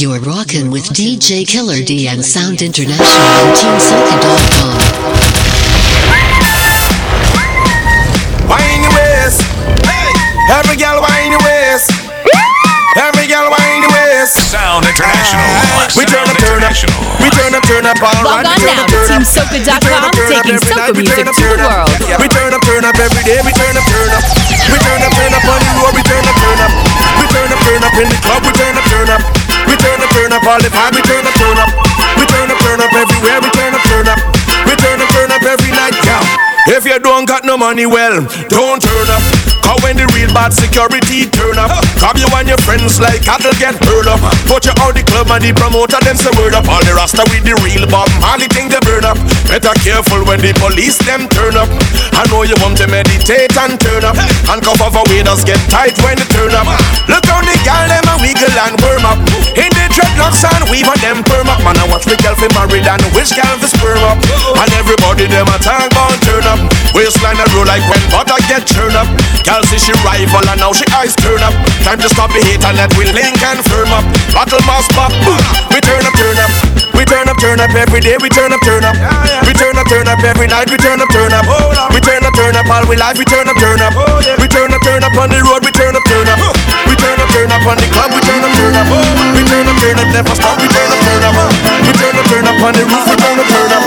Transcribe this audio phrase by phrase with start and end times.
[0.00, 4.80] You're rockin' with DJ Killer D and Sound International and TeamSoca.com.
[8.48, 9.44] Wine your waist.
[10.48, 11.92] Every girl wine your waist.
[12.96, 14.40] Every girl wine your waist.
[14.48, 15.44] Sound International.
[15.92, 16.72] We turn up, turn up.
[17.20, 18.48] We turn up, turn up all Log right.
[18.48, 19.20] on We turn now up, to turn.
[19.20, 21.92] TeamSoca.com, We turn up, turn up taking every soca music to the world.
[22.16, 23.36] We turn up, turn up every day.
[23.44, 24.24] We turn up, turn up.
[24.64, 25.92] We turn up, turn up on the road.
[25.92, 26.72] We turn up, turn up.
[27.20, 28.40] We turn up, turn up in the club.
[28.48, 29.39] We turn up, turn up.
[30.10, 30.92] Up, turn up all the time.
[30.92, 31.70] We turn up, turn up.
[32.18, 33.40] We turn up, turn up everywhere.
[33.40, 34.18] We turn up, turn up.
[34.66, 36.49] We turn up, turn up every night, yeah.
[36.66, 39.22] If you don't got no money, well, don't turn up.
[39.70, 41.70] Cause when the real bad security turn up,
[42.02, 44.18] come you and your friends like cattle get hurt up.
[44.50, 46.66] Put you out the club and the promoter them say word up.
[46.66, 49.14] All the rasta with the real Bob Marley thing they burn up.
[49.46, 51.70] Better careful when the police them turn up.
[52.18, 54.18] I know you want to meditate and turn up.
[54.50, 56.66] And cover for waiters get tight when they turn up.
[57.06, 59.22] Look how the girl them a wiggle and worm up.
[59.54, 61.62] In the dreadlocks and weave on them perm up.
[61.62, 64.18] Man I watch the girl fi married and which girl fi sperm up.
[64.58, 66.49] And everybody them a talk about turn up.
[66.94, 69.06] Waistline a roll like when butter get churned up.
[69.46, 71.54] Girl see she rival and now she eyes turn up.
[71.86, 74.04] Time to stop the hate and let we link and firm up.
[74.34, 75.14] Battle mass pop.
[75.70, 76.50] We turn up, turn up.
[76.94, 78.18] We turn up, turn up every day.
[78.20, 78.96] We turn up, turn up.
[79.46, 80.68] We turn up, turn up every night.
[80.68, 81.46] We turn up, turn up.
[81.94, 83.16] We turn up, turn up all we life.
[83.16, 83.94] We turn up, turn up.
[84.42, 85.62] We turn up, turn up on the road.
[85.64, 86.38] We turn up, turn up.
[86.90, 88.10] We turn up, turn up on the club.
[88.10, 88.86] We turn up, turn up.
[89.32, 90.58] We turn up, turn up, never stop.
[90.58, 91.34] We turn up, turn up.
[91.86, 93.06] We turn up, turn up on the roof.
[93.08, 93.82] We turn up, turn up.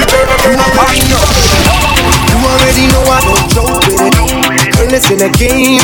[0.00, 1.85] We turn up, turn up.
[2.46, 2.86] I know.
[2.86, 4.14] You already know I don't joke with it.
[4.76, 5.82] Girl, it's in a game.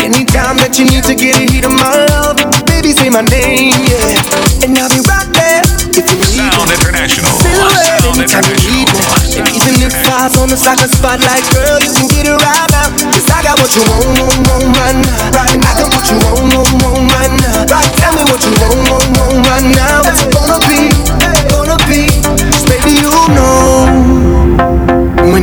[0.00, 3.76] Anytime that you need to get a heat of my love, baby, say my name,
[3.84, 4.64] yeah.
[4.64, 6.76] And I'll be right there if you need Sound me.
[6.80, 7.32] International.
[7.44, 9.04] Silhouette Sound anytime you need me.
[9.36, 12.88] And even if God's on the soccer spotlight, girl, you can get it right now.
[13.12, 15.36] Cause I got what you want, want, want right now.
[15.36, 16.79] Right, and I can put you on, on, on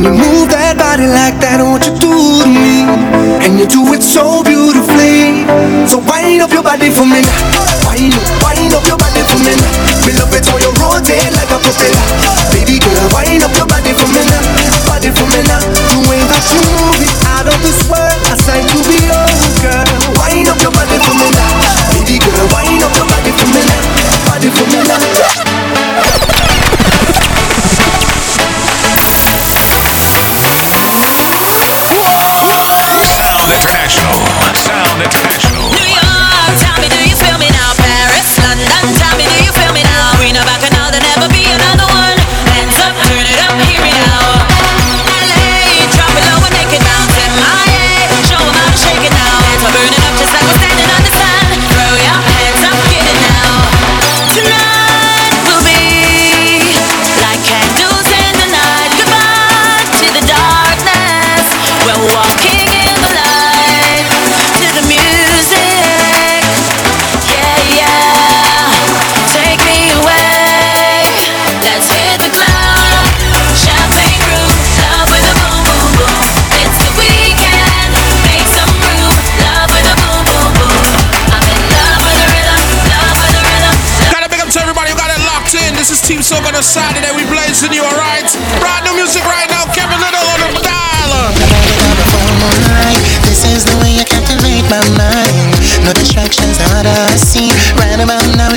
[0.08, 2.88] you move that body like that, what you do to me?
[3.44, 5.44] And you do it so beautifully.
[5.84, 7.87] So wind up your body for me now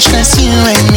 [0.10, 0.91] just you and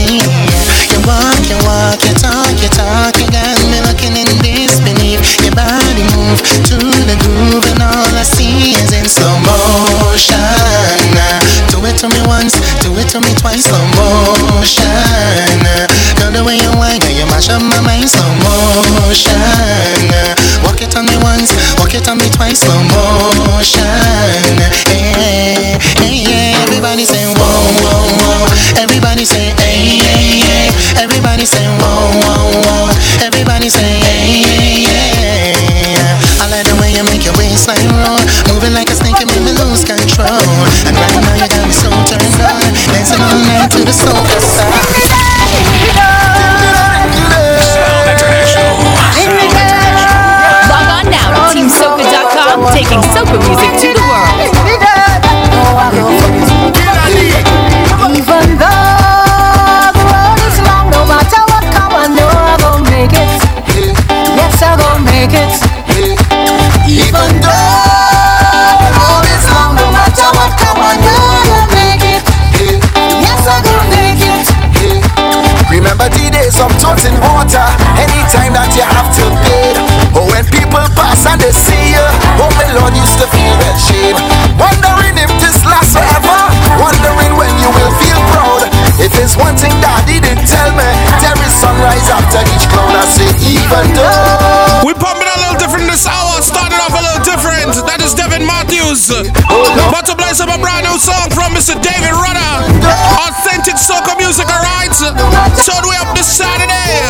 [101.25, 101.81] This Mr.
[101.81, 102.85] David Rudder.
[103.25, 104.93] Authentic soca music, alright?
[104.93, 107.00] Third way up this Saturday.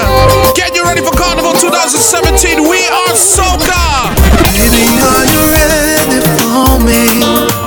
[0.54, 2.62] Get you ready for Carnival 2017.
[2.68, 4.14] We are soca.
[4.42, 7.63] Baby, are you ready for me?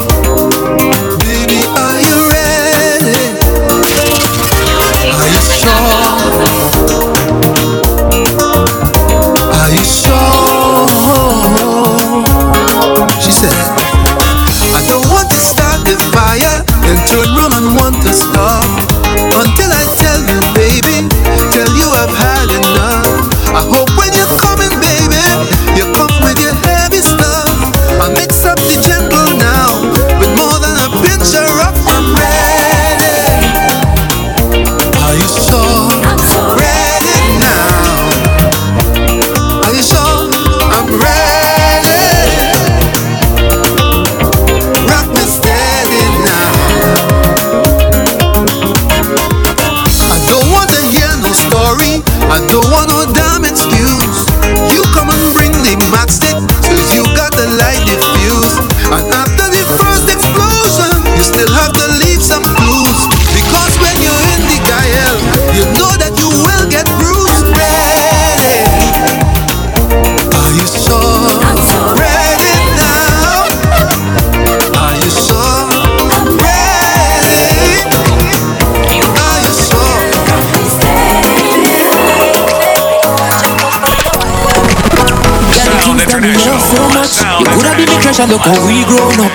[88.17, 89.33] Treasure, look how we grown up.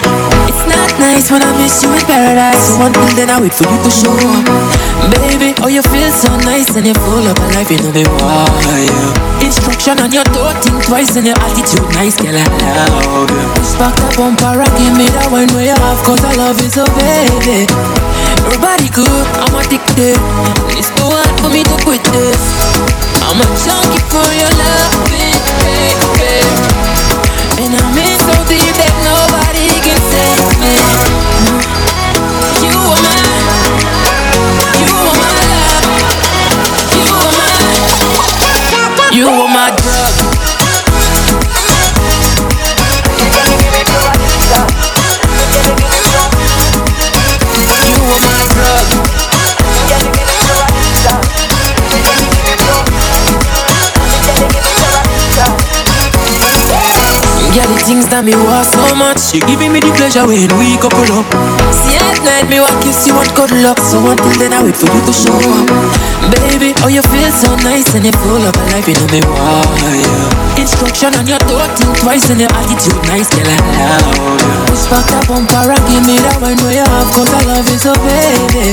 [0.51, 2.75] It's not nice when I miss you in paradise.
[2.75, 4.47] So until then I wait for you to show up.
[5.23, 8.51] Baby, oh you feel so nice and you're full of life, you know me why.
[9.43, 13.47] Instruction on your door, think twice and your attitude nice, girl I love you.
[13.55, 16.71] Push back the bumper give me that one where you have, cause I love you
[16.71, 17.67] so baby.
[18.43, 20.19] Everybody good, I'm addicted.
[20.75, 22.43] It's too hard for me to quit this.
[23.23, 26.82] I'm a junkie for your love, baby.
[27.65, 31.22] And I'm in so deep that nobody can save me.
[57.53, 59.37] Yeah, the things that me want so much.
[59.37, 61.29] You giving me the pleasure when we couple up.
[61.69, 63.77] See, at night me want kiss you and cuddle up.
[63.77, 65.69] So until then, I wait for you to show up.
[66.33, 69.61] Baby, oh, you feel so nice and you're full of life, you know me why.
[70.57, 74.33] Instruction on your door, think twice and your attitude nice, girl, I love you.
[74.71, 77.67] Push back that bumper and give me that one where you have, cause I love
[77.69, 78.73] you so, baby.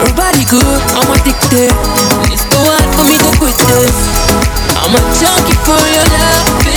[0.00, 1.74] Everybody good, I'm addicted.
[2.32, 3.96] It's too hard for me to quit this.
[4.78, 6.69] I'm a junkie for your love,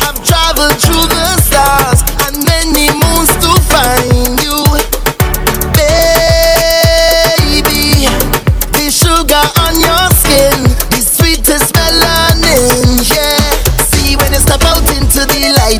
[0.00, 4.47] I'm traveled through the stars and many moons to find you.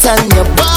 [0.07, 0.68] And your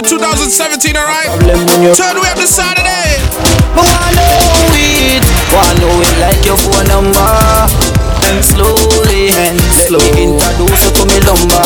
[0.00, 1.28] for 2017, alright?
[1.92, 3.20] Turn way up the Saturday.
[3.76, 5.20] But wanna know it,
[5.52, 7.32] wanna know it like your phone number.
[8.24, 11.64] And slowly and slow, me introduce you to me lumber.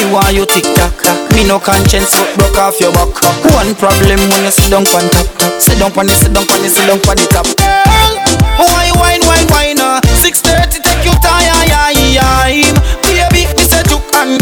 [0.00, 0.96] Me want you tick tock,
[1.36, 3.12] me no conscience but broke off your back.
[3.52, 5.28] One problem when you sit down on top.
[5.60, 7.48] Sit down on the, sit down on the, sit down on the top.
[7.60, 8.16] Girl,
[8.64, 10.00] wine, wine, wine, wine, uh.
[10.24, 11.52] 6:30 take you time,
[13.04, 13.44] baby.
[13.44, 14.40] Me say juke and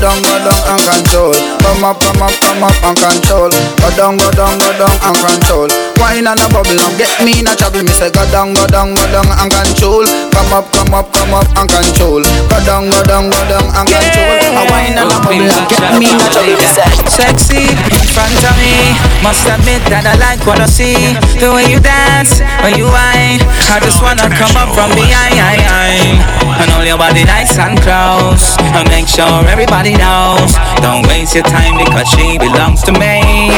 [0.00, 1.36] down, go down, and control.
[1.60, 3.52] Come up, come up, come up and control.
[3.52, 5.68] Go down, go down, go down and control.
[6.00, 7.84] Wine and a bubble and get me in a trouble.
[7.84, 10.08] Me say go down, go down, go down and control.
[10.32, 12.24] Come up, come up, come up and control.
[12.24, 14.36] Go down, go down, go down and control.
[14.56, 16.56] A wine and a bubble and get me in a trouble.
[16.56, 20.96] Me say Sexy in front of me Must admit that I like what I see
[21.36, 26.68] The way you dance, when you whine I just wanna come up from behind And
[26.72, 30.52] hold your body nice and close And make sure everybody knows.
[30.82, 33.50] Don't waste your time because she belongs to me.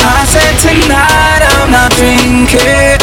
[0.00, 3.00] I said tonight I'm not drinking.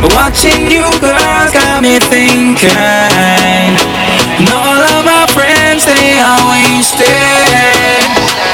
[0.00, 2.70] But watching you girls got me thinking.
[2.74, 7.06] And all of my friends they are wasted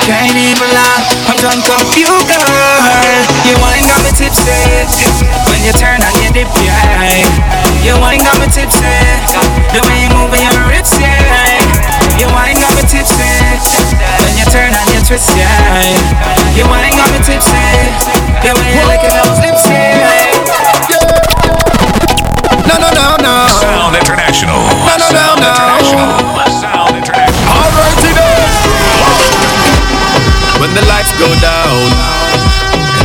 [0.04, 3.20] Can't even lie, I'm drunk off you girl.
[3.48, 4.44] You ain't got me tipsy?
[5.48, 7.59] When you turn on your dip, yeah
[15.10, 16.54] yeah.
[16.54, 17.50] You ain't got me tipsy
[18.46, 18.70] The way
[19.02, 19.39] you those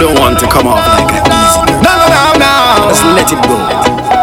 [0.00, 1.60] don't want to come off like that.
[1.84, 2.88] No, no, no, no.
[2.88, 3.60] Let's let it go.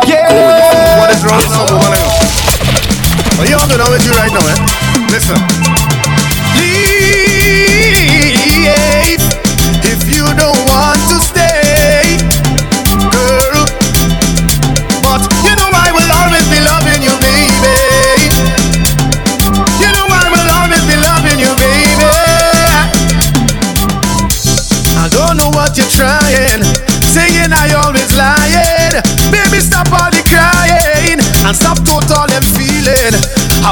[0.09, 0.97] Yeah.
[0.97, 2.01] What is wrong now, woman?
[3.37, 4.57] Well, you all know with you right now, eh?
[5.13, 5.66] Listen.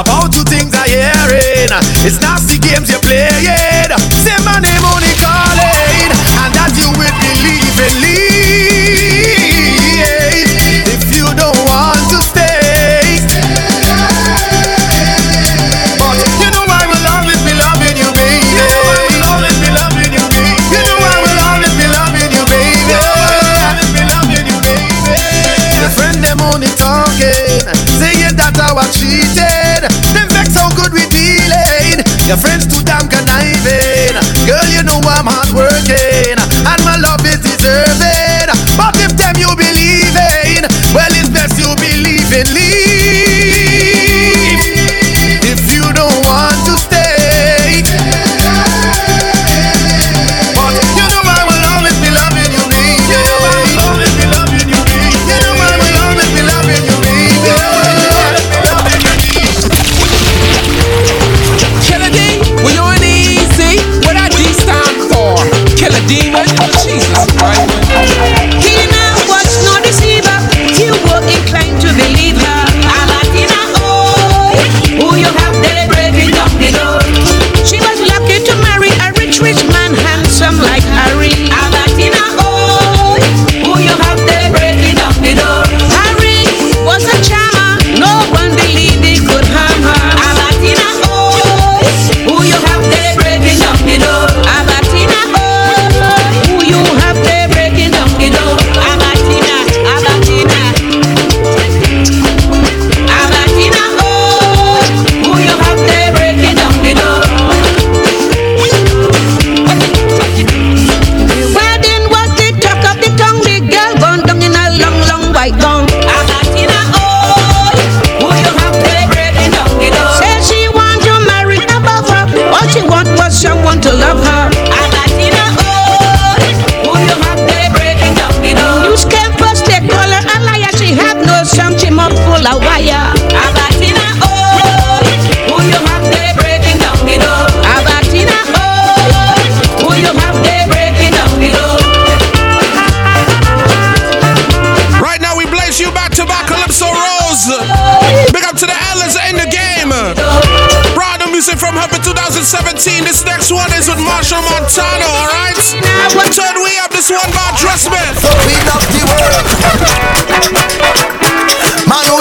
[0.00, 1.72] About two things I hearing.
[2.04, 3.25] It's nasty games you're playing.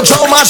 [0.06, 0.46] Joe, my.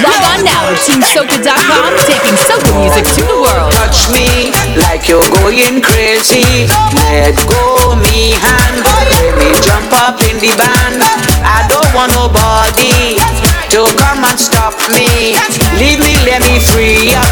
[0.00, 3.72] Log on now to TeamSoca.com, taking soca music to the world.
[3.76, 4.48] Touch me
[4.80, 6.64] like you're going crazy.
[7.12, 8.80] Let go me hand.
[9.12, 11.04] Let me jump up in the band.
[11.44, 13.20] I don't want nobody
[13.68, 15.36] to come and stop me.
[15.76, 17.28] Leave me, let me free up.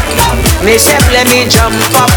[0.63, 2.13] Me step, let me jump up.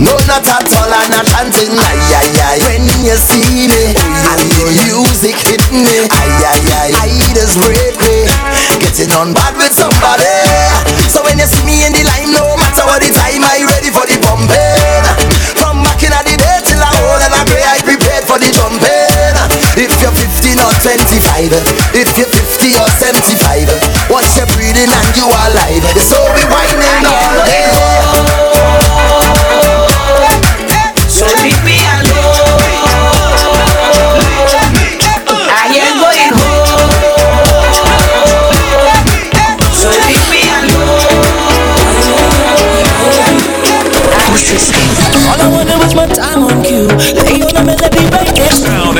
[0.00, 1.76] No, not at all, I'm not chanting.
[1.76, 2.58] Ay, ay, ay.
[2.64, 6.90] When you see me, and the music hit me, ay, ay, ay.
[7.04, 8.24] I just break me.
[8.80, 10.24] Getting on bad with somebody.
[11.04, 13.92] So when you see me in the lime, no matter what the time, I ready
[13.92, 15.04] for the bumping.
[15.60, 18.48] From back in the day till I hold and I pray, I prepared for the
[18.48, 19.36] jumping.
[19.76, 21.52] If you're 15 or 25,
[21.92, 23.68] if you're 50 or 75,
[24.08, 26.79] once you're breathing and you are alive, so be whine.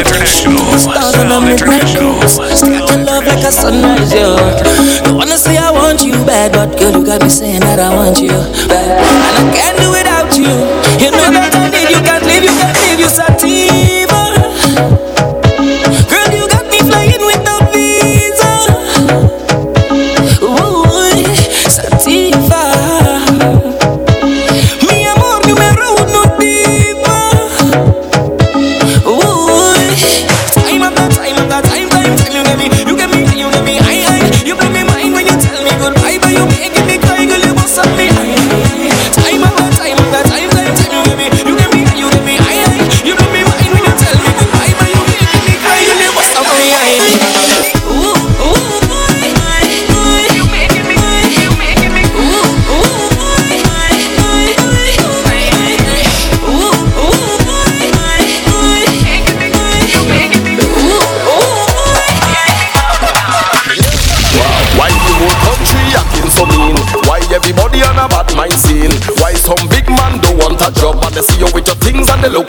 [0.00, 0.56] international.
[0.78, 2.16] Sound international.
[2.28, 4.36] Strike in love like a sunrise, yo.
[5.04, 7.94] No wanna say I want you bad, but girl, you got me saying that I
[7.94, 8.32] want you
[8.68, 9.89] bad, and I can't do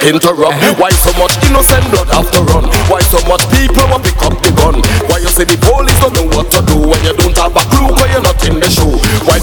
[0.10, 0.74] looking.
[0.82, 2.66] Why so much innocent blood have to run?
[2.90, 4.82] Why so much people will pick up the gun?
[5.10, 7.64] Why you say the police don't know what to do when you don't have a
[7.70, 7.94] clue?
[7.94, 8.81] Why you're not in the show?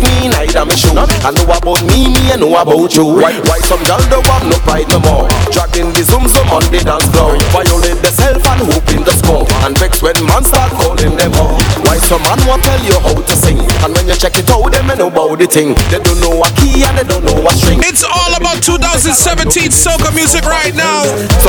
[0.00, 0.96] me neither me shoe.
[0.96, 3.04] I know about me, me I know about you.
[3.04, 5.28] Why, why some girls don't have no pride no more?
[5.52, 7.36] Dragging the zoom zoom on the dance floor.
[7.52, 9.46] Violate the self and hoop in the score.
[9.66, 11.56] And vex when man start calling them all.
[11.84, 13.60] Why some man won't tell you how to sing?
[13.84, 15.74] And when you check it out, them know about the thing.
[15.92, 17.80] They don't know a key and they don't know a string.
[17.84, 21.04] It's all about 2017 soca music right now.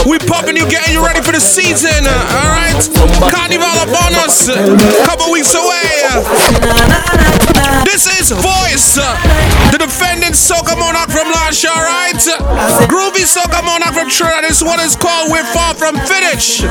[0.07, 2.03] We popping you, getting you ready for the season.
[2.07, 2.79] Alright?
[3.31, 4.49] Carnival upon us.
[5.07, 6.09] Couple weeks away.
[7.85, 8.95] This is Voice,
[9.71, 12.17] the defending soca monarch from last year, right?
[12.89, 14.49] Groovy soca monarch from Trinidad.
[14.49, 16.63] This one is called We're Far From Finish.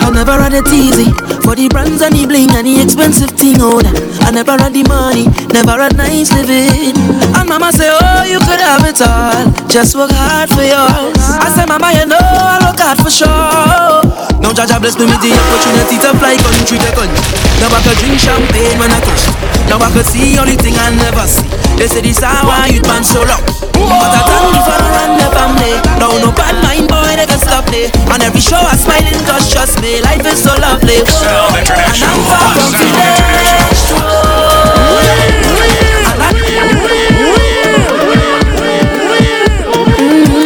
[0.00, 3.56] I never had it easy for the brands and the bling and the expensive thing.
[3.60, 4.07] Oh.
[4.28, 5.24] I never had the money,
[5.56, 6.92] never had nice living.
[7.32, 9.48] And mama say, Oh, you could have it all.
[9.72, 11.16] Just work hard for yours.
[11.40, 14.04] I say, Mama, you know I work hard for sure.
[14.44, 17.24] Now Jah Jah bless me with the opportunity to fly country to country.
[17.56, 19.57] Now I could drink champagne when I touch.
[19.68, 21.44] Now I could see only thing I never see.
[21.76, 23.44] They say this how I youth man so long.
[23.76, 25.76] But I thank the run the family.
[26.00, 27.92] Now no bad mind boy they can stop me.
[28.08, 31.04] On every show I smiling cause trust me, life is so lovely.
[31.04, 33.92] Sound And I'm far from finished.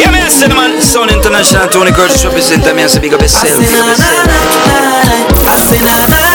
[0.02, 0.50] Yeah, I say
[0.82, 3.62] Sound International, Tony Curtis represent I say big up yourself.
[5.46, 6.31] I say na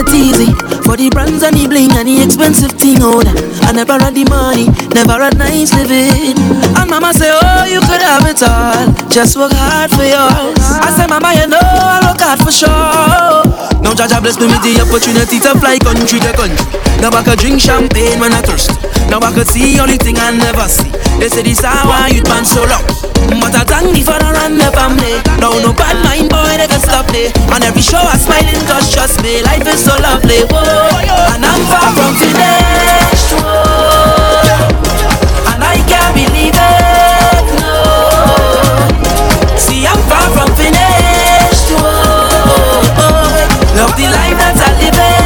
[0.00, 0.48] it easy
[0.88, 2.96] for the brands and the bling and the expensive thing.
[3.00, 3.36] Oh, that.
[3.68, 6.36] I never had the money, never had nice living.
[6.76, 8.88] And mama say, Oh, you could have it all.
[9.12, 10.56] Just work hard for yours.
[10.80, 13.44] I say, Mama, you know I work hard for sure.
[13.84, 16.64] Now Jah Jah bless me with the opportunity to fly country to country.
[17.00, 18.72] Now I could drink champagne when I thirst.
[19.10, 20.86] Now I could see only thing I never see.
[21.18, 22.86] They say this how I youth man so long.
[23.42, 25.18] But I thank the run the family.
[25.42, 27.26] Now no bad mind boy they can stop me.
[27.50, 30.46] On every show I smiling cause trust me, life is so lovely.
[30.46, 31.34] Whoa.
[31.34, 33.34] And I'm far from finished.
[33.34, 34.46] Whoa.
[35.50, 37.46] And I can't believe it.
[37.58, 37.74] No.
[39.58, 41.66] See I'm far from finished.
[41.74, 42.30] Whoa.
[43.74, 45.19] Love the life that I live in.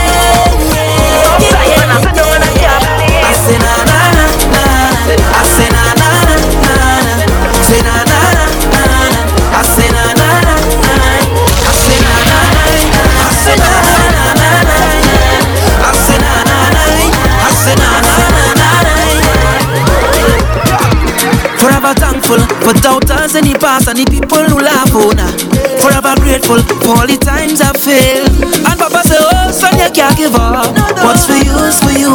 [23.65, 25.33] Past and the people who laugh oh, on her.
[25.81, 28.29] Forever grateful for all the times I failed.
[28.61, 30.69] And Papa say, Oh, son, you can't give up.
[31.01, 32.13] What's for you is for you.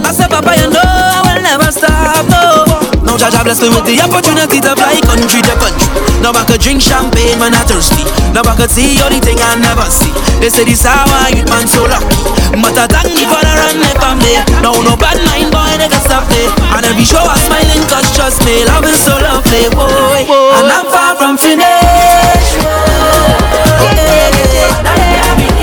[0.00, 2.24] I say, Papa, you know I will never stop.
[2.32, 2.64] No.
[3.04, 5.88] Now Jah Jah bless me with the opportunity to fly country to country.
[6.24, 8.00] Now I could drink champagne when I'm thirsty.
[8.36, 10.12] Now I could see all the thing I never see.
[10.44, 12.20] They say this how I youth man so lucky.
[12.60, 14.36] But I thank me for the run the family.
[14.60, 16.44] Now no bad mind boy they can stop me.
[16.76, 19.72] And every show I'm smiling cause trust me, love is so lovely.
[19.72, 20.28] Boy.
[20.28, 22.60] And I'm far from finished.
[22.60, 25.55] Yeah, yeah, yeah.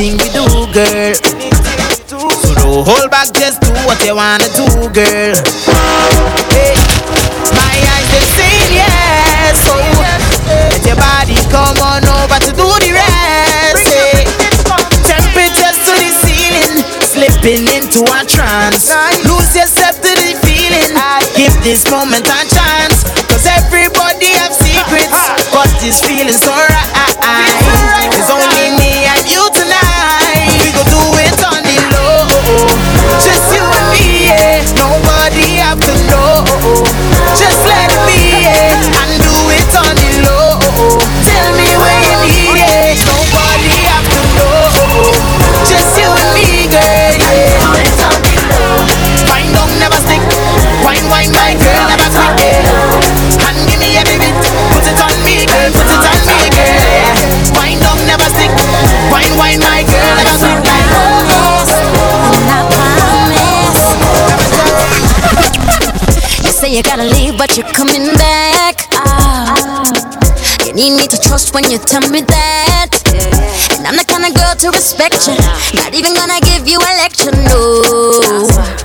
[0.00, 1.14] Anything we do, girl.
[2.08, 4.64] So don't hold back, just do what you wanna do,
[4.96, 5.36] girl.
[6.48, 6.74] Hey,
[7.52, 9.76] my eyes they saying yes, so
[10.48, 13.84] let your body come on over to do the rest.
[13.92, 14.24] Hey,
[15.04, 18.88] temperatures to the ceiling, slipping into a trance.
[19.28, 20.96] Lose yourself to the feeling.
[21.36, 25.12] Give this moment a chance, cause everybody have secrets,
[25.52, 26.52] but this feeling so
[71.52, 72.90] when you tell me that.
[73.78, 75.34] And I'm the kind of girl to respect you.
[75.78, 77.82] Not even gonna give you a lecture, no.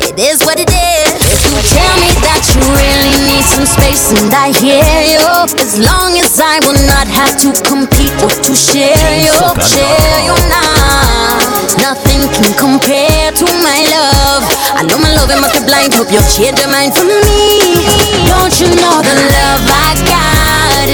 [0.02, 1.10] It is what it is.
[1.46, 5.22] You tell me that you really need some space, and I hear you.
[5.62, 10.36] As long as I will not have to compete or to share you, share you
[10.50, 11.38] now.
[11.82, 14.44] Nothing can compare to my love.
[14.74, 15.94] I know my love it must be blind.
[15.94, 17.84] Hope you'll change your mind for me.
[18.26, 20.15] Don't you know the love I got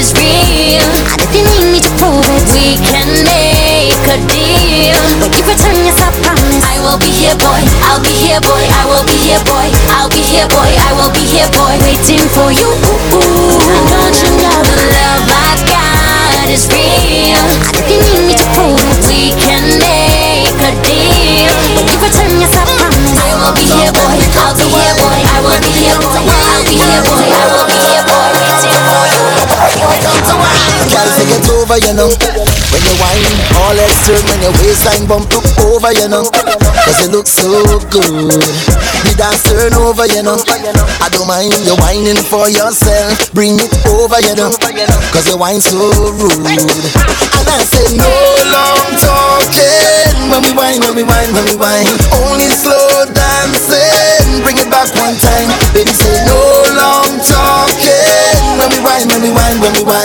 [0.02, 0.82] is real?
[1.22, 4.98] If you need me to prove it, we can make a deal.
[5.22, 6.58] When you return, yes, I promise.
[6.66, 7.62] I will be here, boy.
[7.86, 8.66] I'll be here, boy.
[8.66, 9.70] I will be here, boy.
[9.94, 10.70] I'll be here, boy.
[10.90, 11.78] I will be here, boy.
[11.86, 12.66] Waiting for you.
[12.66, 13.62] Ooh, ooh.
[13.62, 17.46] And don't you know the love I got is real?
[17.78, 21.54] If you need me to prove it, we can make a deal.
[21.78, 23.22] When you return, yes, I promise.
[23.22, 24.18] I will be here, boy.
[24.42, 25.20] I'll be here, boy.
[25.30, 26.26] I will be here, boy.
[26.26, 27.22] I'll be here, boy.
[27.30, 27.70] I will
[31.60, 32.10] over, you know.
[32.72, 36.24] When you whine, all let's turn when your waistline bump look over, you know.
[36.88, 38.32] Cause you look so good.
[38.32, 40.40] The dance turn over, you know.
[41.04, 43.32] I don't mind you whining for yourself.
[43.36, 44.52] Bring it over, you know.
[45.12, 46.32] Cause you whine so rude.
[46.42, 48.12] And I say, no
[48.52, 50.32] long talking.
[50.32, 51.88] When we whine, when we whine, when we whine.
[52.24, 54.42] Only slow dancing.
[54.48, 55.50] Bring it back one time.
[55.76, 56.40] Baby, say, no
[56.80, 58.40] long talking.
[58.58, 60.01] When we whine, when we whine, when we whine.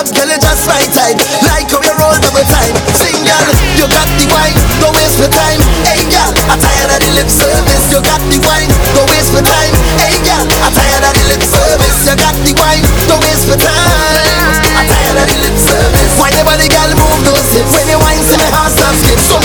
[0.00, 1.20] Stop, girl, you just right tight.
[1.44, 2.72] Like how you roll double time.
[2.96, 4.56] Sing, girl, you got the wine.
[4.80, 5.60] Don't waste my time.
[5.84, 7.84] Hey, girl, I'm tired of the lip service.
[7.92, 8.72] You got the wine.
[8.96, 9.76] Don't waste my time.
[10.00, 12.00] Hey, girl, I'm tired of the lip service.
[12.08, 12.80] You got the wine.
[13.12, 14.64] Don't waste my time.
[14.72, 16.12] I'm tired of the lip service.
[16.16, 17.68] Why the body, girl, move those hips?
[17.68, 19.20] When you wine, see my heart stop skip.
[19.20, 19.36] So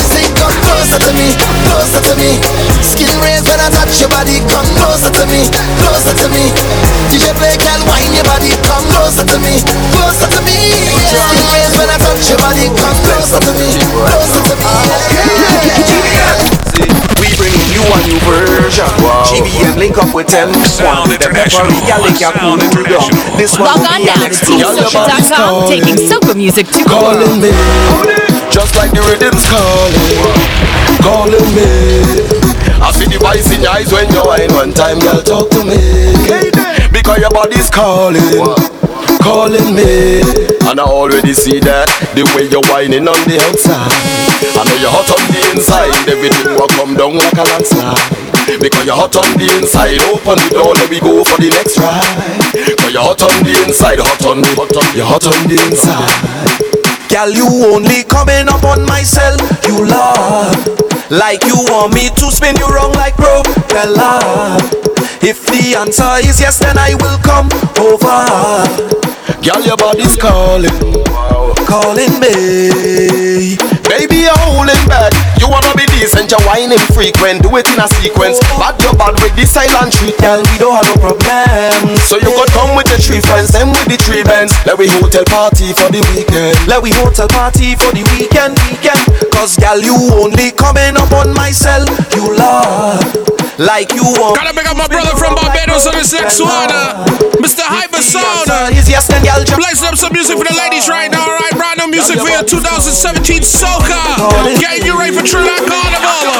[0.85, 1.33] closer to me,
[1.65, 2.37] closer to me.
[2.85, 4.37] Skin raise when I touch your body.
[4.45, 5.49] Come closer to me,
[5.81, 6.53] closer to me.
[7.09, 8.53] DJ play, girl, wine your body.
[8.61, 9.57] Come closer to me,
[9.97, 10.53] closer to me.
[11.09, 12.69] Skin raise when I touch your body.
[12.69, 14.69] Come closer to me, closer to me.
[17.17, 18.85] We bring you a new version.
[19.25, 20.53] GBN link up with them.
[20.69, 21.65] Sound International.
[21.81, 23.37] Sound International.
[23.41, 24.85] This one Log will on be now an to exclusive.
[24.85, 27.49] teamsoca.com, taking soca music to Calling me,
[28.55, 30.31] Just like the rhythm's calling,
[31.03, 31.67] calling me.
[32.79, 35.19] I see the voice in your eyes when you whine one time, girl.
[35.19, 35.75] Talk to me,
[36.87, 38.23] Because your body's calling,
[39.19, 40.23] calling me.
[40.71, 43.91] And I already see that the way you're whining on the outside.
[44.55, 45.91] I know you're hot on the inside.
[46.07, 48.07] Everything will come down like a landslide.
[48.63, 49.99] Because you're hot on the inside.
[50.15, 52.55] Open the door, let me go for the next ride.
[52.55, 55.59] Because you're hot on the inside, hot on the, hot on, you're hot on the
[55.59, 56.54] inside.
[57.15, 59.37] Girl, you only coming up on my cell,
[59.69, 60.51] you love.
[61.09, 64.59] Like you want me to spin you wrong like propeller.
[65.23, 67.47] If the answer is yes, then I will come
[67.79, 68.67] over.
[69.41, 70.75] Girl, your body's calling.
[71.65, 73.74] Calling me.
[73.95, 75.15] Baby, you're holding back.
[75.39, 77.43] You wanna be decent, you're whining frequent.
[77.43, 78.43] Do it in a sequence.
[78.59, 81.95] Bad your bad with the silent treat, Girl, we don't have no problem.
[82.03, 84.51] So you could come with the three friends, them with the three bands.
[84.67, 86.59] Let we hotel party for the weekend.
[86.67, 88.99] Let we hotel party for the weekend, weekend.
[89.31, 91.87] Cause girl, you only coming up on my cell,
[92.19, 93.34] you love.
[93.55, 94.35] Like you want.
[94.35, 97.07] Gotta pick up my brother from Barbados on this next one, uh,
[97.39, 97.63] Mr.
[97.63, 98.51] Hyper Sound.
[98.51, 99.63] uh, Is yes, then girl, jump.
[99.63, 101.55] Blazing up some music for the ladies right now, alright?
[101.55, 103.95] Brand new music for your 2017 Soca.
[104.59, 106.35] Getting you ready for Trinidad Carnival.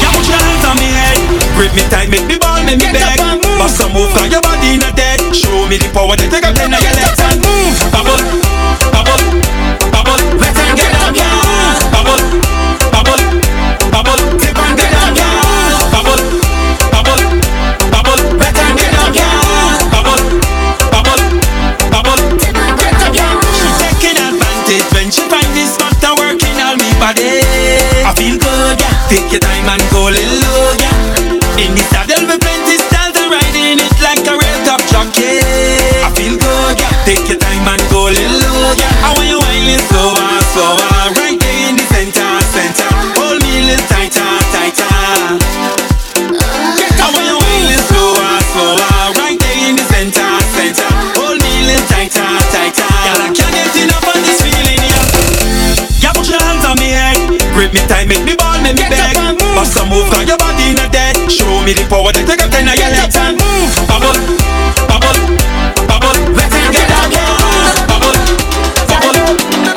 [0.00, 1.18] You put your hands on me head
[1.60, 3.18] Grip me tight, make me ball, make me beg
[3.60, 6.54] Bust some move, cause your body not dead Show me the power, then take up
[6.54, 7.17] ten of your legs
[57.68, 59.12] Take me time, make me ball, make me Get beg.
[59.12, 59.52] up and move.
[59.52, 62.48] Bust a move, got your body not dead Show me the power that take up
[62.48, 63.68] ten of your legs and move.
[63.84, 64.16] Bubble,
[64.88, 65.36] bubble,
[65.84, 66.16] bubble.
[66.32, 67.36] Let's get down, get down
[67.92, 68.16] Bubble,
[68.88, 69.20] bubble,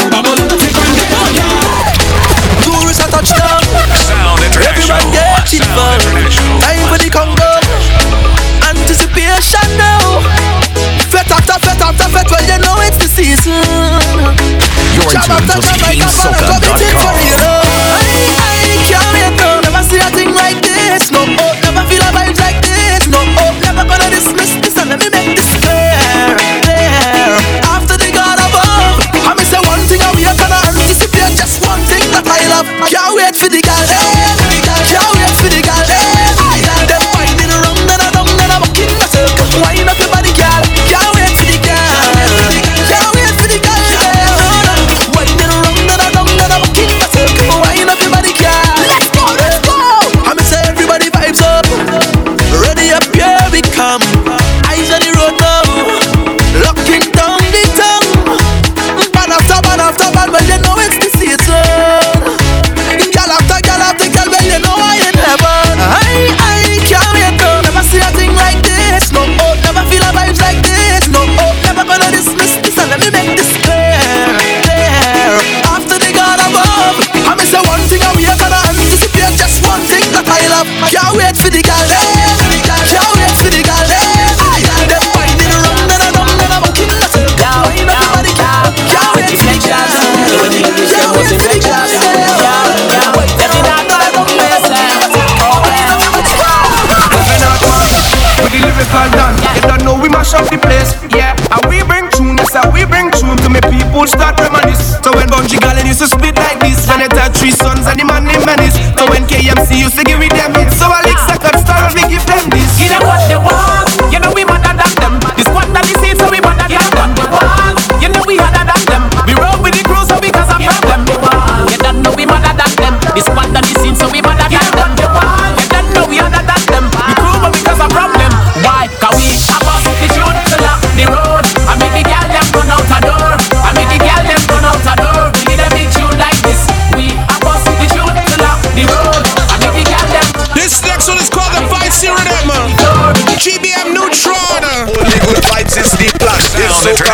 [0.08, 0.40] bubble.
[0.56, 2.64] Flip and get down, yeah.
[2.64, 3.60] Tourists a touchdown.
[4.08, 5.92] Sound Everyone get it for
[6.64, 7.52] Time for the Congo.
[8.72, 10.24] Anticipation now.
[11.12, 13.60] Fet after fet after fet Well you know it's the season.
[14.96, 16.91] You're in tune to the Soca.com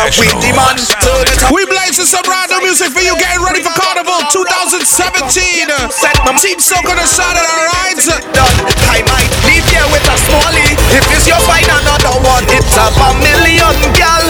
[0.08, 0.72] It's soca with the man.
[0.72, 1.52] Up.
[1.52, 4.88] We blazing some random music for you, getting ready for Carnival 2017.
[6.40, 8.08] Team Soca on the side of the rides.
[8.88, 10.80] I might leave here with a smallie.
[10.96, 12.88] If it's your find another one, it's a
[13.20, 14.24] million gal.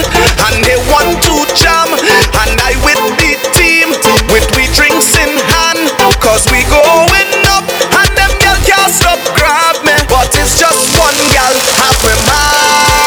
[0.51, 1.95] And they want to jam.
[1.95, 3.95] And I with the team.
[4.35, 5.95] With we drinks in hand.
[6.19, 7.63] Cause we going up.
[8.03, 9.95] And them gal can't stop grab me.
[10.11, 11.55] But it's just one gal.
[11.79, 12.99] Have me mad.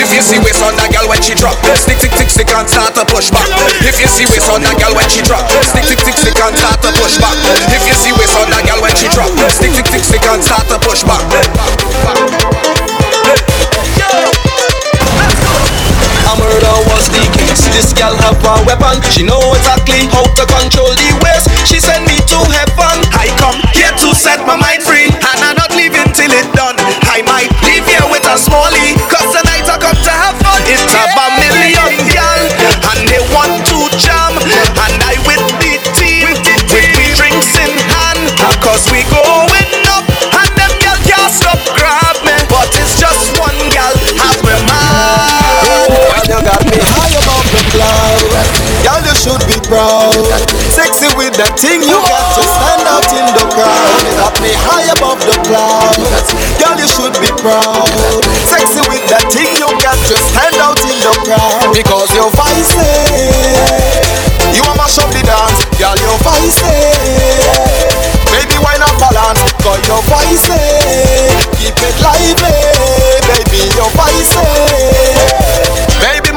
[0.00, 2.92] If you see waist on gal when she drop, stick, stick, stick, stick and start
[2.92, 3.48] to push back.
[3.80, 6.52] If you see waist on that gal when she drop, stick, stick, stick, stick and
[6.52, 7.32] start to push back.
[7.72, 10.44] If you see waist on that gal when she drop, stick, stick, stick, stick and
[10.44, 11.24] start to push back.
[16.36, 17.64] Murder was the case.
[17.72, 19.00] This gal have a weapon.
[19.08, 21.48] She know exactly how to control the waste.
[21.64, 23.00] She send me to heaven.
[23.16, 26.76] I come here to set my mind free, and I'm not leaving till it done.
[27.08, 29.00] I might leave here with a smallie,
[30.96, 32.42] It's a million gal,
[32.88, 36.56] and they want to jam, and I with the team, with the
[37.12, 38.32] drinks in hand,
[38.64, 45.36] cause we going up, and them can't stop grab me, but it's just one have.
[45.68, 47.62] Girl, oh, you got me high above the
[49.06, 50.14] you should be proud.
[50.74, 54.02] Sexy with that thing, you got to stand out in the crowd.
[54.18, 56.30] Got me high above the clouds.
[56.58, 57.86] Girl, you should be proud.
[58.50, 58.82] Sexy
[61.76, 62.88] Because you're feisty.
[64.56, 66.72] You want mash up the dance, girl, you're feisty.
[68.32, 69.44] Baby, why not balance?
[69.60, 70.56] Cause you're feisty.
[71.60, 72.56] Keep it lively,
[73.28, 74.55] baby, you're feisty.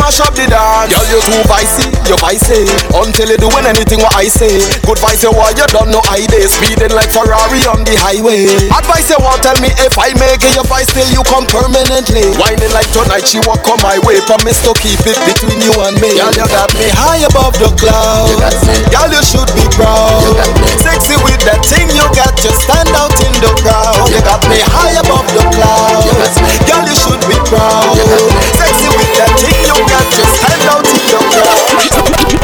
[0.10, 0.90] Mash up the dance.
[0.90, 2.66] Girl, you too vicey, you vicey.
[2.98, 4.58] Until you doing anything what I say.
[4.82, 6.50] Good vice, you want you don't know I day.
[6.50, 8.50] Speeding like Ferrari on the highway.
[8.74, 12.26] Advice you want, tell me if I make it your vice, till you come permanently.
[12.42, 14.18] Whining like tonight, she walk on my way.
[14.26, 16.18] Promise to keep it between you and me.
[16.18, 18.66] Girl, you got me high above the clouds.
[18.90, 20.26] Girl, you should be proud.
[20.82, 24.10] Sexy with that thing you got, just stand out in the crowd.
[24.10, 26.34] You got me high above the clouds.
[26.66, 27.94] Girl, you should be proud.
[28.58, 28.89] Sexy
[30.20, 31.00] just stand out in
[31.32, 31.80] crowd.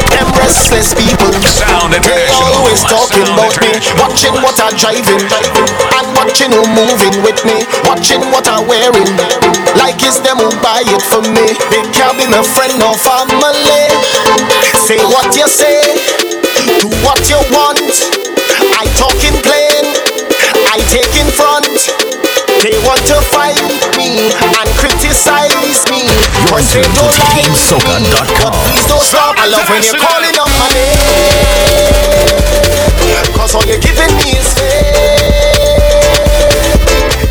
[0.08, 6.64] Them restless people, they always talking about me, watching what I'm driving, and watching who
[6.72, 9.12] moving with me, watching what I'm wearing.
[9.76, 11.52] Like it's them who buy it for me.
[11.68, 13.84] They can't be my friend or family.
[14.88, 15.84] Say what you say,
[16.80, 17.92] do what you want.
[18.72, 19.84] I talking plain,
[20.72, 22.05] I take in front.
[22.64, 23.60] They want to fight
[23.96, 26.08] me and criticize me.
[26.48, 27.52] You're to don't like
[27.84, 28.08] me,
[28.40, 29.36] but please don't stop.
[29.36, 30.96] I love when you're calling up my name.
[33.36, 34.54] Cause all you're giving me is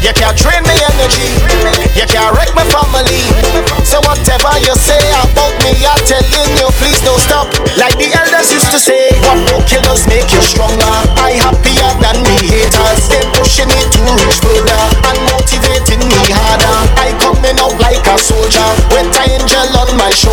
[0.05, 1.33] you can't drain me energy.
[1.97, 3.25] You can't wreck my family.
[3.81, 7.49] So whatever you say about me, I'm telling you, please don't stop.
[7.73, 10.93] Like the elders used to say, what will kill us make you stronger.
[11.17, 13.09] I happier than me haters.
[13.09, 16.77] They pushing me to reach further and motivating me harder.
[17.01, 20.24] I coming out like a soldier with an angel on my shoulder.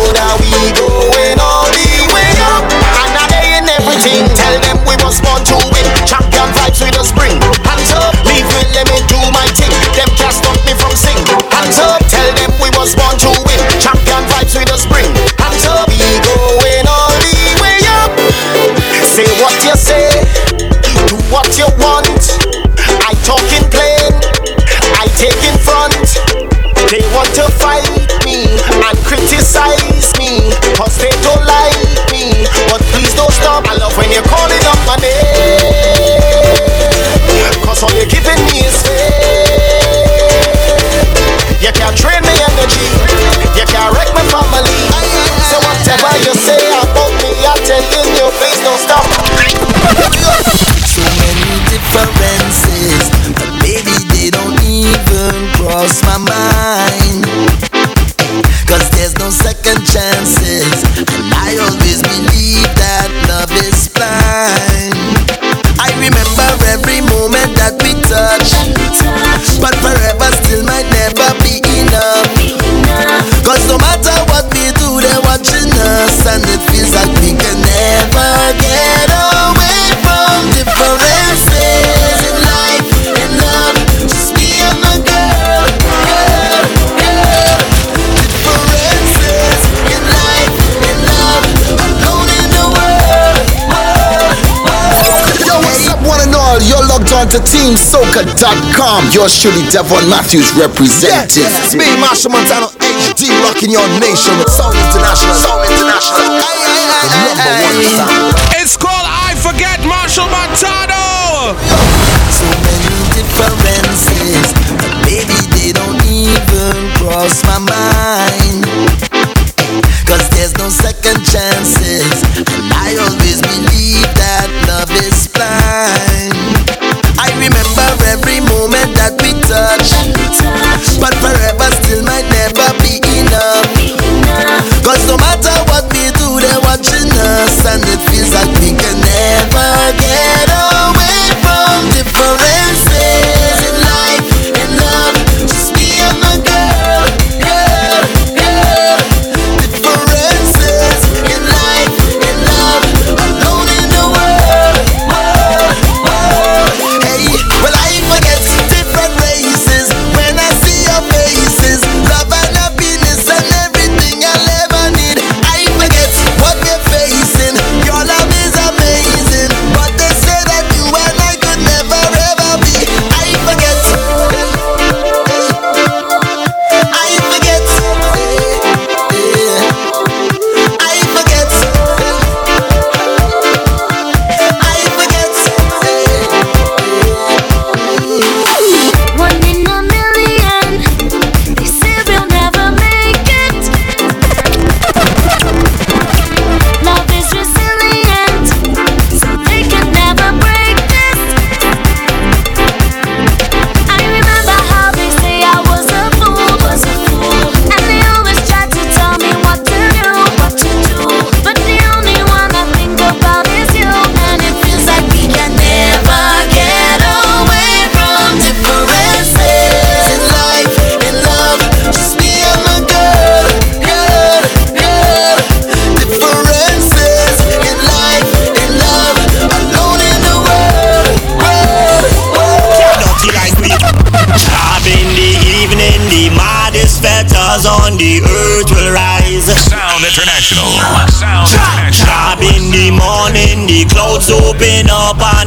[97.23, 99.11] on to TeamSoca.com.
[99.11, 101.43] Yours truly, Devon Matthews, representing.
[101.43, 105.32] Yes, it's me, Machel Montano, HD, rocking your nation with Soul International.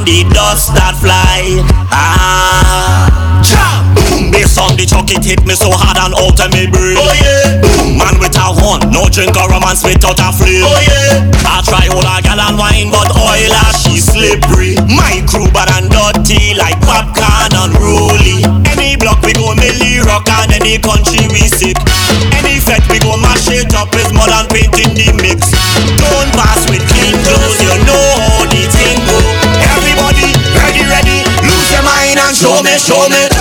[0.07, 1.59] the dust that fly.
[1.90, 3.82] Ah, Cha!
[3.98, 4.30] Boom!
[4.30, 6.94] This song, the chuck, it hit me so hard and alter me brain.
[6.94, 7.59] Oh yeah!
[7.59, 7.98] Boom!
[7.98, 10.62] Man a horn, no drink or romance without a flame.
[10.62, 11.26] Oh yeah!
[11.42, 14.78] I try hold a gal and wine, but oil ah, she slippery.
[14.86, 18.46] My crew bad and dirty like popcorn and roly.
[18.70, 21.80] Any block we go milli rock and any country we sip.
[22.36, 24.36] Any fet we go mash it up is mother
[32.87, 33.36] show me,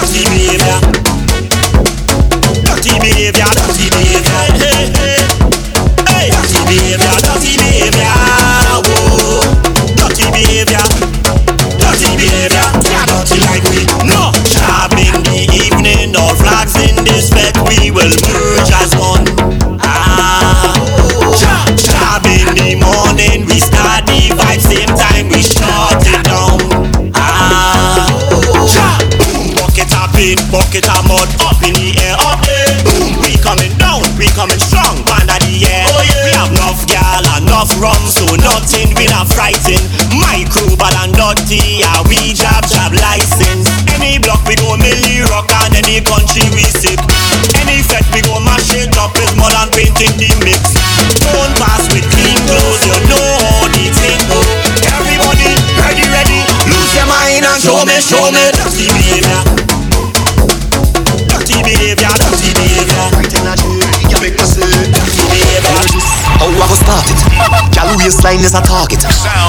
[68.36, 69.00] Gal waistline is a target.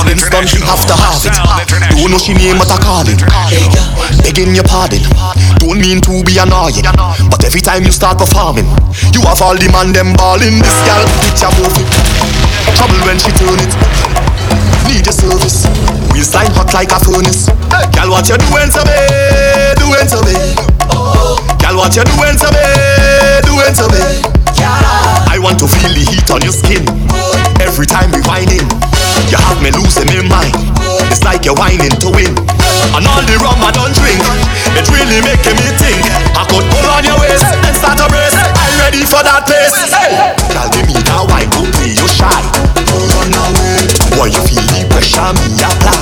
[0.06, 1.34] Instant she have to have it.
[1.90, 3.18] Don't know she name but I call it.
[4.22, 5.02] Begging your pardon.
[5.58, 6.86] Don't mean to be annoying,
[7.26, 8.66] but every time you start performing,
[9.10, 10.62] you have all the man them balling.
[10.62, 11.90] This gal bitch a move it.
[12.78, 13.72] Trouble when she turn it.
[14.86, 15.66] Need a service.
[16.14, 17.50] Waistline hot like a furnace.
[17.90, 19.02] Gal what you doing to me?
[19.82, 20.38] Doing to me?
[20.94, 21.42] Oh.
[21.58, 22.66] Gal what you doing to me?
[23.50, 24.02] Doing to me?
[25.26, 26.86] I want to feel the heat on your skin
[27.76, 28.64] Every time we whining
[29.28, 30.56] You have me losing my mind.
[31.12, 32.32] It's like you're whining to win.
[32.96, 34.16] And all the rum I don't drink
[34.80, 36.00] It really making me think.
[36.32, 39.76] I could pull on your waist And start a brace I'm ready for that place.
[39.92, 42.24] Girl, give me that wine, don't play you shy.
[42.96, 43.84] Run away.
[44.16, 46.00] Boy, you feel the pressure me apply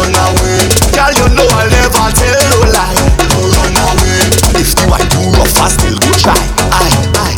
[0.00, 0.64] Run away.
[0.96, 2.96] Girl, you know I'll never tell no lie.
[3.36, 4.32] Don't Run away.
[4.56, 6.40] If the wine too rough, I still go try.
[6.72, 7.36] Aye, aye.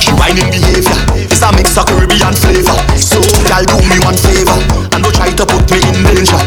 [0.00, 3.18] She whining behavior It's a mix of Caribbean flavor So
[3.50, 4.54] girl do me one favor
[4.94, 6.38] And don't try to put me in danger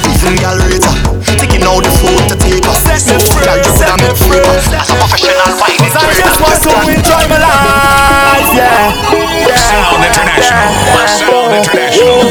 [0.00, 0.96] Even girl rater
[1.36, 4.96] Taking out the phone to take us So girl you could make favor As a
[4.96, 8.96] professional whining I just want to enjoy my life, yeah,
[9.44, 9.60] yeah.
[9.60, 10.72] Sound International.
[11.04, 12.24] Sound International.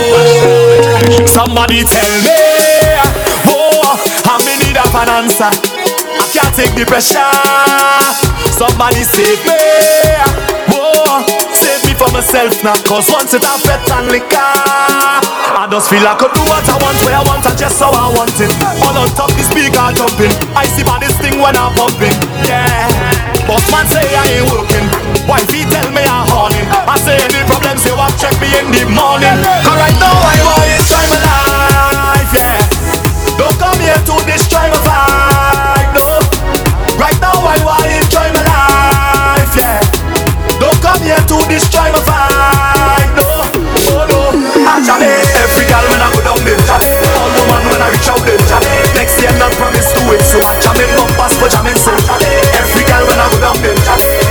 [1.30, 2.34] Somebody tell me,
[3.54, 3.94] oh,
[4.26, 5.54] I'm in need of an answer.
[5.54, 7.22] I can't take the pressure.
[8.58, 9.54] Somebody save me,
[12.18, 12.74] myself now.
[12.82, 16.74] Cause once it I've bet and liquor, I just feel I could do what I
[16.82, 18.50] want, where I want, and just how I want it.
[18.82, 20.34] All on top, the speaker jumping.
[20.58, 22.18] I see by this thing when I'm pumping,
[22.50, 22.90] yeah.
[23.46, 24.90] Boss man say I ain't working.
[25.30, 26.66] Wifey tell me I'm horny.
[26.90, 29.38] I say any problems, you want check me in the morning.
[29.62, 32.66] Cause right now I want to enjoy my life, yeah.
[33.38, 35.17] Don't come here to destroy my vibe,
[50.56, 51.92] jamming bumpers for jamming so.
[52.56, 53.58] Every girl when I go down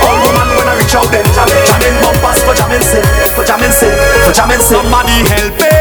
[0.01, 3.03] All woman when I reach out Jamming bumpers for jamming say,
[3.35, 3.91] for jamming say,
[4.25, 4.75] for jamming say.
[4.77, 5.71] Somebody help me,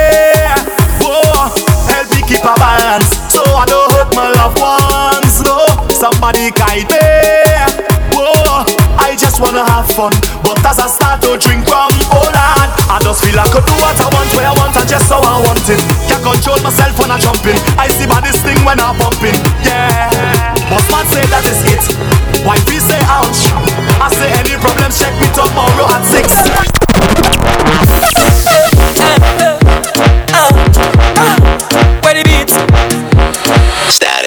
[1.03, 1.51] whoa,
[1.91, 5.67] help me keep a balance, so I don't hurt my loved ones, no.
[5.91, 7.01] Somebody guide me,
[8.15, 8.65] whoa.
[9.01, 10.13] I just wanna have fun,
[10.43, 13.75] but as I start to drink rum, oh lord, I just feel I could do
[13.81, 15.81] what I want, where I want, and just how I want it.
[16.09, 17.59] Can't control myself when I jumping.
[17.79, 19.35] I see this thing when I'm pumping,
[19.65, 19.66] yeah.
[21.17, 21.81] Say that is it.
[22.45, 23.49] Wifey say ouch.
[24.05, 26.29] I say any problems, check me tomorrow at six.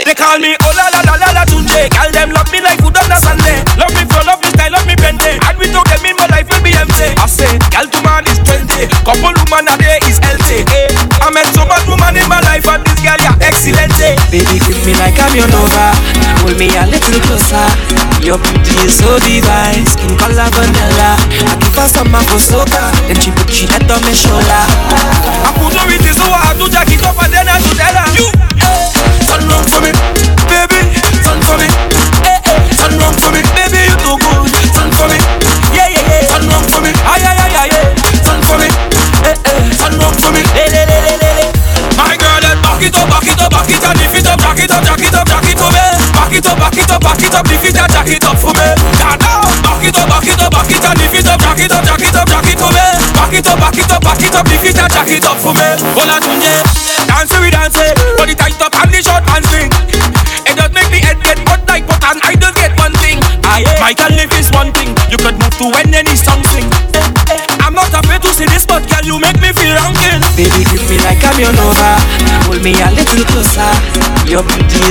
[0.06, 1.86] They call me oh la la la la la Tunde.
[1.94, 3.62] Call them love me like food on a Sunday.
[3.78, 5.38] Love me flow, love me style, love me pente.
[5.46, 7.14] And without them in my life will be empty.
[7.20, 8.90] I say, girl to man is 20.
[9.06, 10.66] Couple woman a day is healthy.
[10.66, 10.90] Eh.
[11.22, 14.16] I met so much woman in my life and this girl yeah Eh.
[14.32, 15.92] Baby, grip me like I'm your Nova.
[16.40, 17.68] Hold me a little closer.
[18.24, 19.84] Your beauty is so divine.
[19.84, 21.20] Skin color vanilla.
[21.44, 22.88] I give her some for soca.
[23.12, 24.64] Then she put she head on my shoulder.
[25.44, 26.88] I put her it so hard to jack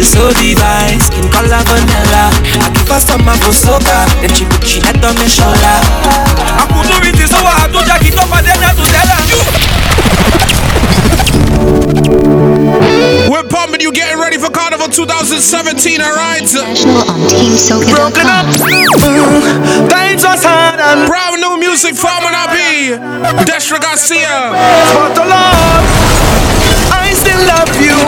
[0.05, 2.31] so divine Skin color vanilla
[2.63, 5.77] I give her some Then she put she head on my shoulder
[6.59, 9.41] I couldn't so I to jack it up And then I to tell her you
[13.31, 16.43] We're pumping you getting ready for Carnival 2017, alright?
[16.57, 18.47] On Broken up.
[19.91, 21.09] Times was hard and...
[21.09, 22.99] Brand new music from an RP.
[23.47, 24.53] Dash Garcia.
[24.91, 26.08] Spot the love
[27.39, 27.99] still love you.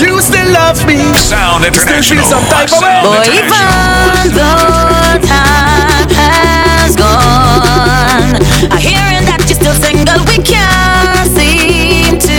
[0.00, 0.96] You still love me.
[1.14, 2.02] Sound International.
[2.02, 2.80] Still feel some type of.
[2.80, 3.68] Boy, even
[4.32, 8.40] though time has gone,
[8.72, 12.38] I hearing that you're still single, we can't seem to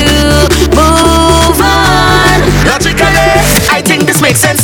[0.74, 2.40] move on.
[2.66, 3.30] Logically,
[3.70, 4.63] I think this makes sense.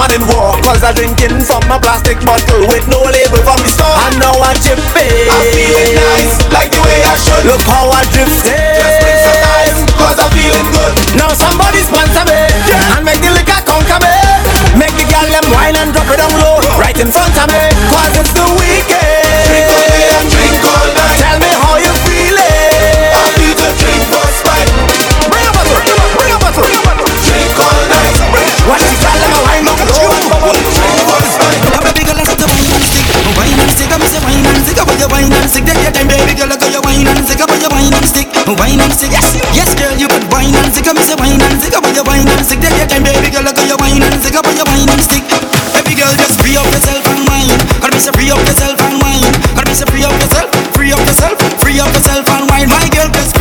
[0.00, 0.37] I didn't work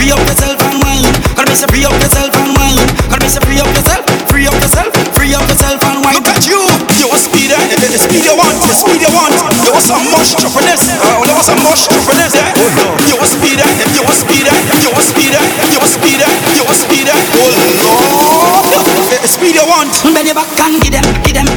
[0.08, 1.04] free up yourself and wine.
[1.36, 2.80] Gotta make you free up yourself and wine.
[3.12, 4.88] Gotta make you free up yourself, free up yourself,
[5.20, 6.16] free up yourself and wine.
[6.16, 6.64] Look at you,
[6.96, 9.36] you a speeder, eh, eh, eh, the speed you want, the speed you want.
[9.68, 10.80] You was some mush choppiness,
[11.12, 12.40] oh, you was some mush choppiness.
[12.40, 12.56] eh?
[12.56, 12.88] Oh, no.
[13.04, 17.18] You a speeder, you a speeder, you a speeder, you a speeder, you a speeder.
[17.20, 18.80] Oh no,
[19.12, 19.92] the speed you want.
[20.16, 21.57] Bend your back and give them, give them.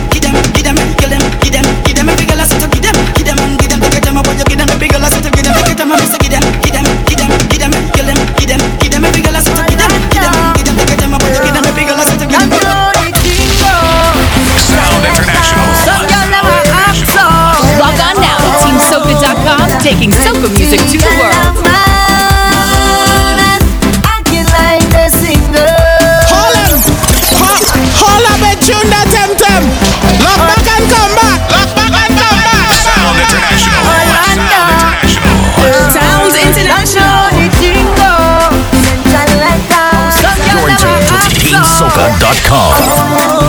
[19.91, 21.67] Taking soca music to the world.
[27.99, 29.67] Hold up and tune that temtem.
[30.23, 31.43] Lock back and come back.
[31.51, 32.71] Lock back and come back.
[32.87, 33.83] Sound International.
[35.91, 37.35] Sounds International.
[40.47, 43.40] You're in tune to TeamSoca.com.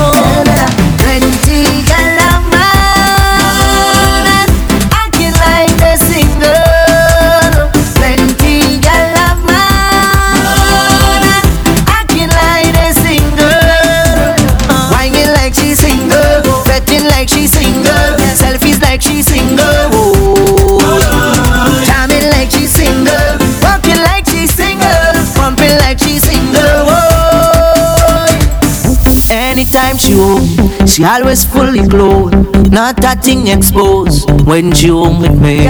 [30.12, 32.36] she home, she always fully clothed,
[32.72, 34.30] not that thing exposed.
[34.46, 35.68] When she home with me,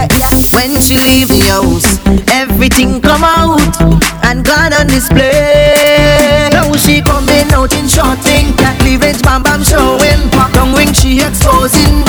[0.54, 2.00] when she leave the house,
[2.34, 3.62] everything come out
[4.26, 6.50] and gone on display.
[6.52, 12.01] Now she coming out in short thing, cleavage bam bam showing, tongue ring she exposing.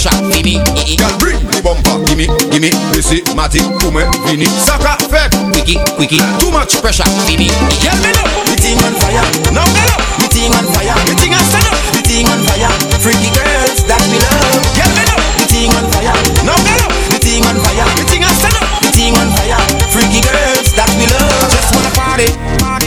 [0.00, 2.00] Much pressure, Girl, bring the bumper.
[2.08, 2.72] Gimme, gimme,
[3.04, 4.48] systematic, boom, Vini.
[4.48, 6.16] Saka, fed, wiki, wiki.
[6.40, 7.52] Too much pressure, Vini.
[7.84, 9.20] Girl, me know, me ting on fire.
[9.52, 10.96] Now me know, me ting on fire.
[11.04, 12.72] Me ting on stand up, me ting on fire.
[13.04, 14.64] Freaky girls that me love.
[14.72, 16.16] Girl, me know, me ting on fire.
[16.48, 17.84] Now me know, me ting on fire.
[18.00, 19.60] Me ting on stand up, me ting on fire.
[19.92, 21.52] Freaky girls that we love.
[21.52, 22.32] Just wanna party.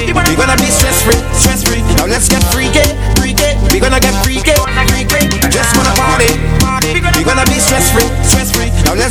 [0.01, 1.85] We gonna be stress free, stress free.
[1.93, 2.81] Now let's get freaky,
[3.21, 3.53] freaky.
[3.69, 4.42] We gonna get freaky.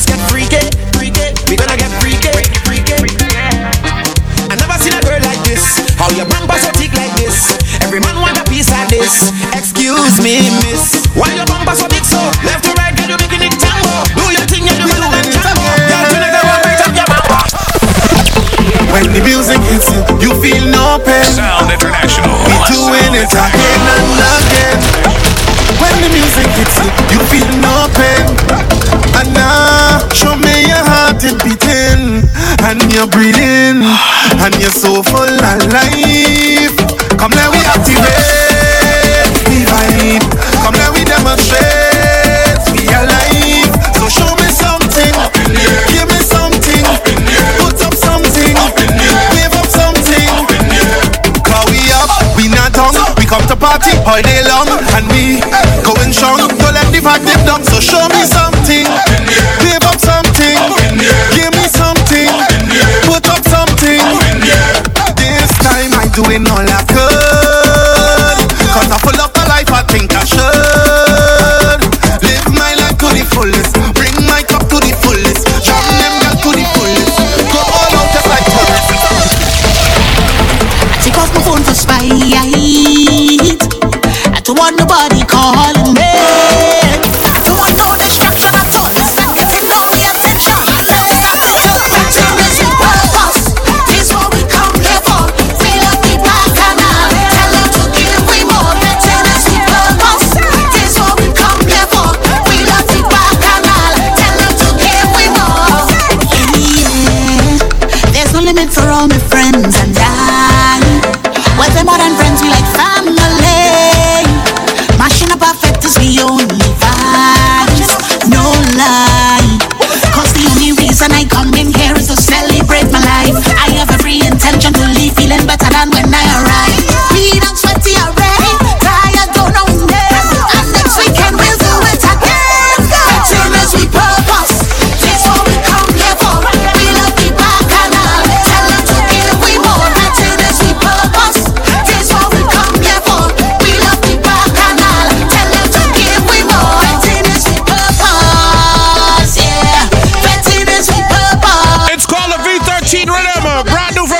[0.03, 0.59] Let's get freaky,
[0.99, 1.31] freaky.
[1.47, 2.33] We gonna get freaky,
[2.67, 2.99] freaky.
[4.51, 5.63] I never seen a girl like this.
[5.95, 7.55] How your bumper so thick like this?
[7.83, 9.31] Every man want a piece like this.
[9.55, 11.07] Excuse me, miss.
[11.15, 12.19] Why your bumper so big so?
[12.43, 14.03] Left to right, girl, you making it tango.
[14.19, 15.71] Do your thing, you do it like tango.
[15.87, 17.43] Girl, you never want right up your bumper.
[18.91, 21.31] When the music hits you, you feel no pain.
[21.31, 22.35] Sound International.
[22.51, 24.79] We doing it again and again.
[25.79, 27.82] When the music hits you, you feel no
[31.25, 32.29] it beating,
[32.67, 33.83] and you're breathing,
[34.43, 36.77] and you're so full of life.
[37.19, 38.52] Come let we activate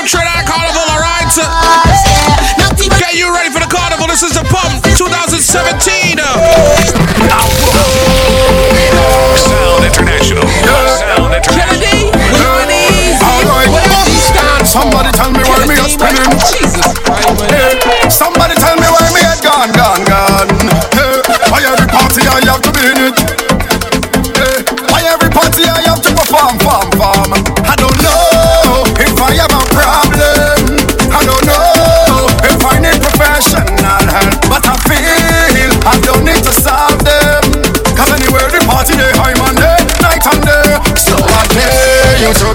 [0.05, 0.42] Trinidad.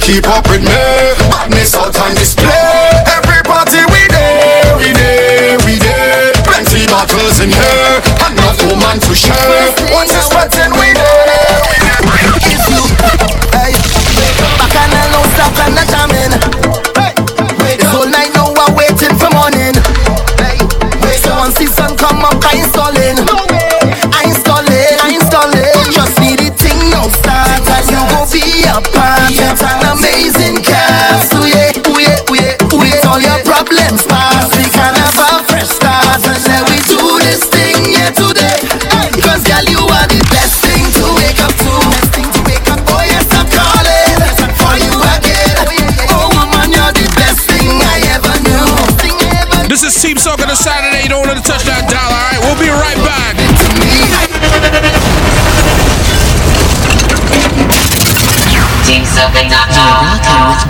[0.09, 0.73] keep up with me.
[1.29, 2.49] Badness out on display.
[3.13, 6.33] Every party we there, we there, we there.
[6.49, 7.95] Plenty bottles in here,
[8.25, 9.69] enough woman to share.
[9.93, 10.78] Once you sweating.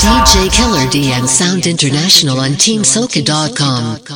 [0.09, 4.09] DJ Killer D and Sound International on TeamSoca.com.